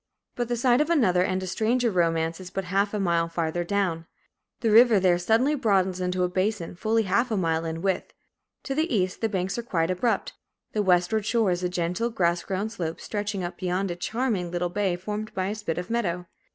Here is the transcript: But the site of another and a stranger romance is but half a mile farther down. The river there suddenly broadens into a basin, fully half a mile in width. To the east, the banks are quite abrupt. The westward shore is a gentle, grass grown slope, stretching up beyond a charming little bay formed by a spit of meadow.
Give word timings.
But 0.35 0.47
the 0.47 0.57
site 0.57 0.81
of 0.81 0.89
another 0.89 1.21
and 1.21 1.43
a 1.43 1.45
stranger 1.45 1.91
romance 1.91 2.39
is 2.39 2.49
but 2.49 2.63
half 2.63 2.91
a 2.91 2.99
mile 2.99 3.29
farther 3.29 3.63
down. 3.63 4.07
The 4.61 4.71
river 4.71 4.99
there 4.99 5.19
suddenly 5.19 5.53
broadens 5.53 6.01
into 6.01 6.23
a 6.23 6.27
basin, 6.27 6.73
fully 6.73 7.03
half 7.03 7.29
a 7.29 7.37
mile 7.37 7.65
in 7.65 7.83
width. 7.83 8.11
To 8.63 8.73
the 8.73 8.91
east, 8.91 9.21
the 9.21 9.29
banks 9.29 9.59
are 9.59 9.61
quite 9.61 9.91
abrupt. 9.91 10.33
The 10.73 10.81
westward 10.81 11.27
shore 11.27 11.51
is 11.51 11.61
a 11.61 11.69
gentle, 11.69 12.09
grass 12.09 12.41
grown 12.41 12.71
slope, 12.71 12.99
stretching 12.99 13.43
up 13.43 13.59
beyond 13.59 13.91
a 13.91 13.95
charming 13.95 14.49
little 14.49 14.69
bay 14.69 14.95
formed 14.95 15.35
by 15.35 15.49
a 15.49 15.53
spit 15.53 15.77
of 15.77 15.91
meadow. 15.91 16.25